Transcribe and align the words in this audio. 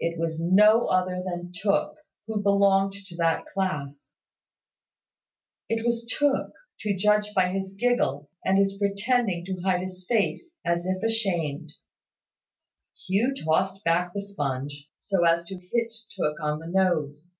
It 0.00 0.18
was 0.18 0.40
no 0.40 0.86
other 0.88 1.22
than 1.24 1.52
Tooke, 1.54 1.98
who 2.26 2.42
belonged 2.42 2.94
to 2.94 3.14
that 3.18 3.46
class: 3.46 4.10
it 5.68 5.86
was 5.86 6.04
Tooke, 6.06 6.50
to 6.80 6.96
judge 6.96 7.32
by 7.34 7.50
his 7.50 7.70
giggle, 7.72 8.28
and 8.44 8.58
his 8.58 8.76
pretending 8.76 9.44
to 9.44 9.60
hide 9.60 9.82
his 9.82 10.04
face, 10.08 10.54
as 10.64 10.86
if 10.86 11.00
ashamed. 11.04 11.74
Hugh 13.06 13.32
tossed 13.32 13.84
back 13.84 14.12
the 14.12 14.20
sponge, 14.20 14.90
so 14.98 15.22
as 15.24 15.44
to 15.44 15.54
hit 15.56 15.94
Tooke 16.10 16.40
on 16.40 16.58
the 16.58 16.66
nose. 16.66 17.36